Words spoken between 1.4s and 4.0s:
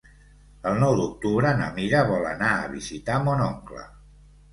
na Mira vol anar a visitar mon oncle.